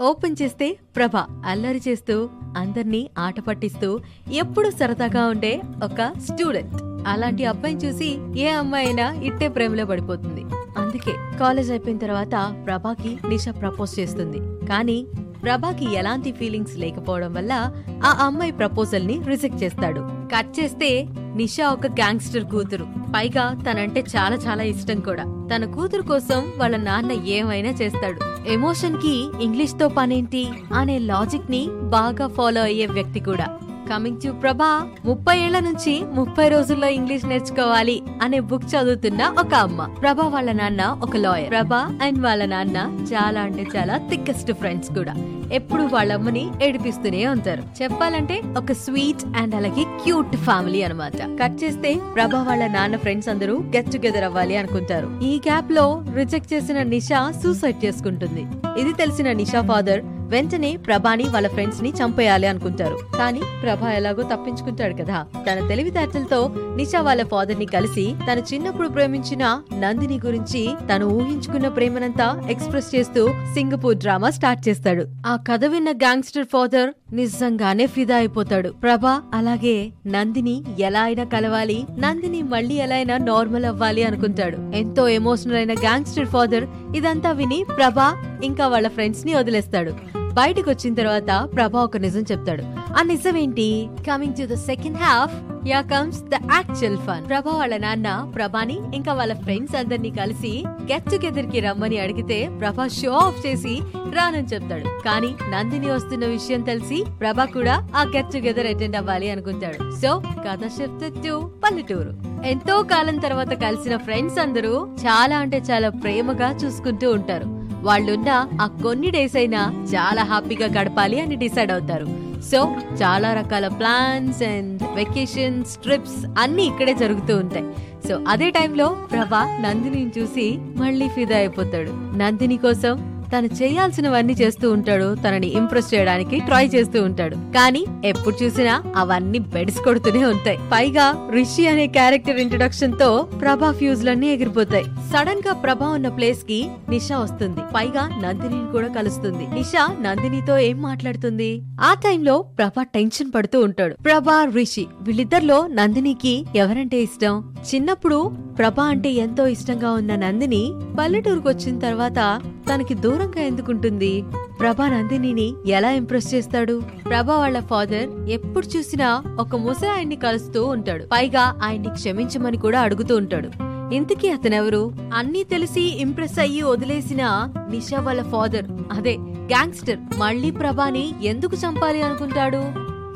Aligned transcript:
Open 0.00 0.36
చేస్తే 0.42 0.78
ప్రభ 0.96 1.16
అల్లరి 1.44 1.80
చేస్తూ 1.88 2.28
అందర్నీ 2.56 3.10
ఆట 3.18 3.40
పట్టిస్తూ 3.40 4.00
ఎప్పుడు 4.32 4.70
సరదాగా 4.70 5.26
ఉండే 5.26 5.60
ఒక 5.84 6.12
స్టూడెంట్. 6.26 6.76
అలాంటి 7.06 7.44
అబ్బాయిని 7.44 7.80
చూసి 7.80 8.40
ఏ 8.40 8.48
అమ్మాయి 8.48 8.86
అయినా 8.86 9.06
ఇట్టే 9.20 9.48
ప్రేమలో 9.48 9.86
పడిపోతుంది. 9.86 10.42
అందుకే 10.78 11.12
కాలేజ్ 11.38 11.70
అయిపోయిన 11.70 11.98
తర్వాత 11.98 12.56
ప్రభాకి 12.66 13.18
నిష 13.28 13.48
ప్రపోజ్ 13.60 14.00
చేస్తుంది. 14.00 14.66
కానీ 14.66 15.06
ప్రభాకి 15.42 15.94
ఎలాంటి 15.94 16.32
ఫీలింగ్స్ 16.32 16.78
లేకపోవడం 16.78 17.34
వల్ల 17.34 17.72
ఆ 18.04 18.24
అమ్మాయి 18.26 18.52
ప్రపోజల్ని 18.52 19.22
రిజెక్ట్ 19.26 19.62
చేస్తాడు. 19.62 20.00
కట్ 20.36 20.60
చేస్తే 20.60 21.06
నిషా 21.34 21.68
ఒక 21.68 21.86
గ్యాంగ్స్టర్ 21.86 22.44
కూతురు. 22.44 22.86
పైగా 23.16 23.58
తనంటే 23.70 24.00
చాలా 24.00 24.36
చాలా 24.36 24.62
ఇష్టం 24.62 25.00
కూడా. 25.00 25.24
తన 25.24 25.64
కూతురు 25.64 26.02
కోసం 26.02 26.52
వాళ్ళ 26.56 26.76
నాన్న 26.76 27.12
ఏమైనా 27.12 27.70
చేస్తాడు. 27.70 28.48
ఎమోషన్కి 28.48 29.30
ఇంగ్లీష్తో 29.40 29.88
పనేంటి? 29.88 30.48
అనే 30.74 30.98
లాజిక్ని 30.98 31.68
బాగా 31.70 32.26
ఫాలో 32.26 32.62
అయ్యే 32.62 32.86
వ్యక్తి 32.86 33.20
కూడా. 33.20 33.58
కమింగ్ 33.90 34.20
టు 34.24 34.30
ప్రభా 34.30 34.86
ముప్పై 35.04 35.38
ఏళ్ళ 35.38 35.58
నుంచి 35.58 36.04
ముప్పై 36.12 36.48
రోజుల్లో 36.48 36.88
ఇంగ్లీష్ 36.88 37.24
నేర్చుకోవాలి 37.24 38.02
అనే 38.22 38.40
బుక్ 38.40 38.64
చదువుతున్న 38.64 39.34
ఒక 39.38 39.54
అమ్మ. 39.54 39.82
ప్రభా 39.82 40.28
వాళ్ళ 40.28 40.52
నాన్న 40.52 41.00
ఒక 41.02 41.16
లాయర్ 41.16 41.50
ప్రభా 41.50 41.98
అండ్ 42.02 42.18
వాళ్ళ 42.22 42.44
నాన్న 42.44 42.76
చాలా 43.12 43.40
అంటే 43.40 43.66
చాలా 43.76 43.96
థిక్కెస్ట్ 43.96 44.52
ఫ్రెండ్స్ 44.52 44.90
కూడా. 44.92 45.14
ఎప్పుడు 45.52 45.82
వాళ్ళ 45.82 46.12
అమ్మని 46.12 46.48
ఏడిపిస్తూనే 46.62 47.26
ఉంటారు. 47.26 47.62
చెప్పాలంటే 47.82 48.42
ఒక 48.58 48.72
స్వీట్ 48.72 49.24
అండ్ 49.36 49.54
అలాగే 49.54 49.84
క్యూట్ 49.84 50.36
ఫ్యామిలీ 50.36 50.82
అన్నమాట. 50.82 51.20
కట్ 51.42 51.64
చేస్తే 51.64 52.00
ప్రభా 52.14 52.42
వాళ్ళ 52.42 52.66
నాన్న 52.66 52.96
ఫ్రెండ్స్ 52.96 53.28
అందరూ 53.28 53.56
గెట్ 53.76 53.92
టుగెదర్ 53.92 54.24
అవ్వాలి 54.24 54.56
అనుకుంటారు. 54.56 55.20
ఈ 55.22 55.36
గ్యాప్లో 55.36 56.04
రిజెక్ట్ 56.14 56.52
చేసిన 56.52 56.82
నిషా 56.82 57.32
సూసైడ్ 57.42 57.84
చేసుకుంటుంది. 57.84 58.46
ఇది 58.80 58.92
తెలిసిన 58.92 59.32
నిషా 59.32 59.62
ఫాదర్ 59.62 60.00
వెంటనే 60.28 60.76
ప్రభాని 60.76 61.24
వాళ్ళ 61.24 61.48
ఫ్రెండ్స్ని 61.48 61.90
చంపేయాలి 61.90 62.46
అనుకుంటారు. 62.46 62.98
కానీ 63.18 63.40
ప్రభా 63.62 63.92
ఎలాగో 63.92 64.22
తప్పించుకుంటాడు 64.22 64.94
కదా. 64.94 65.24
తన 65.48 65.68
తెలివితేటలతో 65.68 66.54
నిషా 66.76 67.00
వాళ్ళ 67.00 67.22
ఫాదర్ని 67.24 67.66
కలిసి 67.66 68.14
తను 68.32 68.42
చిన్నప్పుడు 68.54 68.88
ప్రేమించిన 68.88 69.62
నందిని 69.74 70.20
గురించి 70.26 70.74
తను 70.94 71.06
ఊహించుకున్న 71.06 71.68
ప్రేమనంతా 71.68 72.46
ఎక్స్ప్రెస్ 72.50 72.94
చేస్తూ 72.94 73.28
సింగపూర్ 73.54 73.96
డ్రామా 73.96 74.30
స్టార్ట్ 74.30 74.68
చేస్తాడు. 74.68 75.04
ఆ 75.26 75.36
కథ 75.36 75.64
విన్న 75.64 75.90
గ్యాంగ్స్టర్ 75.90 76.46
ఫాదర్ 76.52 76.90
నిజంగానే 77.12 77.86
ఫిదా 77.86 78.16
అయిపోతాడు. 78.16 78.68
ప్రభా 78.68 79.22
అలాగే 79.34 79.92
నందిని 80.06 80.62
ఎలా 80.78 81.00
అయినా 81.00 81.24
కలవాలి. 81.24 81.86
నందిని 81.98 82.42
మళ్ళీ 82.42 82.74
ఎలా 82.74 82.94
అయినా 82.94 83.16
నార్మల్ 83.16 83.64
అవ్వాలి 83.64 84.02
అనుకుంటాడు. 84.02 84.76
ఎంతో 84.76 85.08
ఎమోషనల్ 85.08 85.56
అయిన 85.56 85.72
గ్యాంగ్స్టర్ 85.72 86.26
ఫాదర్ 86.26 86.66
ఇదంతా 86.96 87.32
విని 87.32 87.64
ప్రభా 87.76 88.40
ఇంకా 88.44 88.68
వాళ్ళ 88.68 88.88
ఫ్రెండ్స్ని 88.88 89.34
వదిలేస్తాడు. 89.34 90.17
బయటకు 90.38 90.70
వచ్చిన 90.70 90.94
తర్వాత 90.94 91.30
ప్రభా 91.54 91.82
ఒక 91.82 91.96
నిజం 91.96 92.20
చెప్తాడు. 92.20 92.64
ఆ 92.98 93.02
నిజం 93.02 93.36
ఏంటి? 93.36 93.88
Coming 94.08 94.34
to 94.34 94.54
the 94.54 94.56
second 94.56 94.96
half 94.96 95.34
yeah 95.68 95.80
comes 95.80 96.20
the 96.22 96.34
actual 96.34 96.98
fun 96.98 97.28
Prabha 97.28 97.52
వాళ్ళ 97.52 97.76
నాన్న 97.76 98.32
ప్రభాని 98.36 98.76
ఇంకా 98.94 99.12
వాళ్ళ 99.12 99.34
ఫ్రెండ్స్ 99.34 99.76
అందరినీ 99.76 100.10
కలిసి 100.10 100.64
గెట్ 100.92 101.10
టుగెదర్కి 101.10 101.60
రమ్మని 101.60 101.98
అడిగితే 101.98 102.50
ప్రభా 102.60 102.88
షో 102.88 103.12
ఆఫ్ 103.12 103.46
చేసి 103.46 103.80
రానని 104.14 104.46
చెప్తాడు. 104.46 104.84
కానీ 105.04 105.34
నందిని 105.50 105.90
వస్తున్న 105.90 106.26
విషయం 106.26 106.60
తెలిసి 106.60 107.04
ప్రభా 107.20 107.44
కూడా 107.44 107.88
ఆ 107.96 108.04
గెట్ 108.16 108.32
టుగెదర్ 108.32 108.66
అటెండ్ 108.66 108.96
అవ్వాలి 108.96 109.30
అనుకుంటాడు. 109.30 110.00
సో 110.00 110.22
కథ 110.48 110.64
షిఫ్ట్ 110.78 111.22
టు 111.26 111.52
పల్లెటూరు. 111.64 112.14
ఎంతో 112.46 112.82
కాలం 112.82 113.18
తర్వాత 113.18 113.52
కలిసిన 113.52 113.96
ఫ్రెండ్స్ 113.96 114.38
అందరూ 114.38 114.74
చాలా 114.86 115.38
అంటే 115.38 115.60
చాలా 115.70 115.88
ప్రేమగా 115.88 116.50
చూసుకుంటూ 116.64 117.12
ఉంటారు. 117.12 117.57
వాళ్ళున్న 117.82 118.48
ఆ 118.60 118.66
కొన్ని 118.66 119.10
డేస్ 119.10 119.36
అయినా 119.36 119.86
చాలా 119.94 120.22
హ్యాపీగా 120.22 120.80
గడపాలి 120.80 121.20
అని 121.20 121.36
డిసైడ్ 121.36 121.72
అవుతారు. 121.72 122.06
సో 122.52 122.76
చాలా 123.02 123.32
రకాల 123.32 123.68
ప్లాన్స్ 123.68 124.42
అండ్ 124.42 124.82
వెకేషన్స్ 124.94 125.76
ట్రిప్స్ 125.76 126.26
అన్ని 126.38 126.66
ఇక్కడే 126.66 126.94
జరుగుతూ 126.94 127.36
ఉంటాయి. 127.36 127.64
సో 128.08 128.20
అదే 128.28 128.50
టైంలో 128.50 128.96
ప్రభా 129.12 129.58
నందిని 129.60 130.12
చూసి 130.18 130.58
మళ్ళీ 130.60 131.08
ఫిదా 131.08 131.36
అయిపోతాడు. 131.36 131.90
నందిని 132.16 132.56
కోసం 132.56 133.17
తను 133.34 133.46
చేయాల్సినవన్నీ 133.46 134.32
చేస్తూ 134.32 134.72
ఉంటాడు 134.72 135.16
తనని 135.28 135.46
ఇంప్రెస్ 135.46 135.94
చేయడానికి 135.94 136.40
ట్రై 136.40 136.66
చేస్తూ 136.66 137.02
ఉంటాడు. 137.02 137.36
కానీ 137.36 137.84
ఎప్పుడు 138.04 138.44
చూసినా 138.44 138.82
అవన్నీ 138.96 139.38
బెడ్స్ 139.38 139.78
కొడుతూనే 139.78 140.24
ఉంటాయి. 140.24 140.58
పైగా 140.72 141.28
రిషి 141.32 141.66
అనే 141.68 141.86
క్యారెక్టర్ 141.86 142.40
ఇంట్రొడక్షన్తో 142.40 143.28
ప్రభా 143.40 143.72
ఫ్యూజ్ 143.72 144.04
లన్నీ 144.04 144.26
ఎగిరిపోతాయి. 144.26 144.84
సడన్గా 144.84 145.52
ప్రభా 145.52 145.86
ఉన్న 145.86 146.08
ప్లేస్కి 146.08 146.68
నిషా 146.88 147.18
వస్తుంది. 147.18 147.60
పైగా 147.74 148.20
నందిని 148.22 148.72
కూడా 148.72 148.88
కలుస్తుంది. 148.88 149.46
నిషా 149.54 149.96
నందినితో 150.00 150.58
ఏం 150.58 150.82
మాట్లాడుతుంది? 150.82 151.62
ఆ 151.80 151.94
టైంలో 151.94 152.38
ప్రభా 152.58 152.82
టెన్షన్ 152.82 153.32
పడుతూ 153.34 153.60
ఉంటాడు. 153.60 153.94
ప్రభా 154.04 154.44
రిషి 154.54 154.86
వీళ్ళిద్దరిలో 155.02 155.66
నందినికి 155.66 156.46
ఎవరంటే 156.56 157.02
ఇష్టం? 157.02 157.54
చిన్నప్పుడు 157.74 158.32
ప్రభా 158.58 158.84
అంటే 158.84 159.10
ఎంతో 159.10 159.46
ఇష్టంగా 159.46 159.92
ఉన్న 159.92 160.14
నందిని 160.14 160.72
పల్లెటూరుకు 160.98 161.48
వచ్చిన 161.48 161.78
తర్వాత 161.78 162.40
తనకి 162.74 162.94
దూరంగా 162.94 163.40
ఎందుకుంటుంది? 163.40 164.24
ప్రభా 164.60 164.88
నందినిని 164.88 165.54
ఎలా 165.66 165.90
ఇంప్రెస్ 165.90 166.34
చేస్తాడు? 166.34 166.82
ప్రభా 167.08 167.36
వాళ్ళ 167.36 167.60
ఫాదర్ 167.60 168.28
ఎప్పుడు 168.28 168.66
చూసినా 168.66 169.22
ఒక 169.38 169.56
ముసలాయన్ని 169.56 170.16
కలుస్తూ 170.16 170.66
ఉంటాడు. 170.66 171.04
పైగా 171.12 171.58
ఆయన్ని 171.62 171.88
క్షమించమని 171.88 172.56
కూడా 172.56 172.80
అడుగుతూ 172.80 173.16
ఉంటాడు. 173.16 173.50
ఇంతకీ 173.94 174.30
అతనెవరు? 174.30 174.92
అన్నీ 175.14 175.44
తెలిసి 175.44 175.80
ఇంప్రెస్ 175.80 176.38
అయ్యి 176.38 176.62
వదిలేసిన 176.62 177.52
నిషా 177.70 178.00
వాళ్ళ 178.00 178.22
ఫాదర్. 178.22 178.64
అదే 178.92 179.16
గ్యాంగ్స్టర్. 179.20 179.98
మళ్ళీ 180.18 180.50
ప్రభాని 180.50 181.12
ఎందుకు 181.22 181.56
చంపాలి 181.56 182.02
అనుకుంటాడు? 182.02 182.62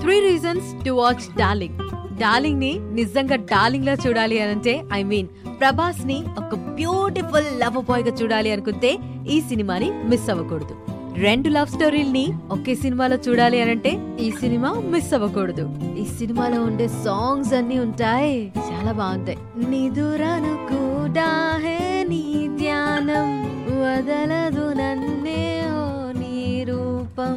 Three 0.01 0.21
reasons 0.21 0.85
to 0.85 0.91
watch 0.91 1.39
Darling. 1.39 1.79
డార్లింగ్ని 2.23 2.73
నిజంగా 2.93 3.37
డార్లింగ్ 3.37 3.87
లా 3.87 3.97
చూడాలి 4.07 4.41
అంటే 4.41 4.75
ఐ 4.93 5.03
మీన్ 5.03 5.29
ప్రభాస్ని 5.61 6.19
ఒక 6.39 6.55
బ్యూటిఫుల్ 6.55 7.61
లవ్ 7.61 7.85
బాయ్గా 7.85 8.13
చూడాలి 8.23 8.53
అనుకుంటే 8.53 8.99
ఈ 9.31 9.41
సినిమాని 9.41 9.91
మిస్ 10.05 10.31
అవ్వకూడదు. 10.31 10.75
రెండు 11.19 11.49
లవ్ 11.49 11.67
స్టోరీల్ని 11.67 12.27
ఒకే 12.51 12.75
సినిమాలో 12.75 13.17
చూడాలి 13.17 13.63
అనంటే 13.63 13.91
ఈ 14.21 14.31
సినిమా 14.31 14.71
మిస్ 14.73 15.15
అవ్వకూడదు. 15.15 15.65
ఈ 15.99 16.05
సినిమాలో 16.05 16.63
ఉండే 16.63 16.89
సాంగ్స్ 16.89 17.53
అన్ని 17.55 17.79
ఉంటాయి. 17.79 18.53
చాలా 18.71 18.93
బాగుంటాయి. 18.93 19.39
నిదురను 19.71 20.55
కూడా 20.73 21.29
హే 21.65 22.07
నీ 22.09 22.49
ధ్యానం. 22.59 23.29
వదలదు 23.83 24.67
నన్నే 24.73 25.45
ఓ 25.75 25.85
నీ 26.21 26.65
రూపం. 26.69 27.37